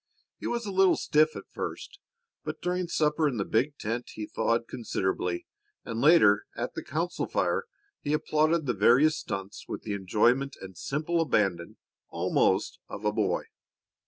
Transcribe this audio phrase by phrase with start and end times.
[0.39, 1.99] He was a little stiff at first,
[2.43, 5.45] but during supper in the big tent he thawed considerably,
[5.85, 7.65] and later, at the council fire,
[7.99, 11.77] he applauded the various stunts with the enjoyment and simple abandon,
[12.09, 13.43] almost, of a boy.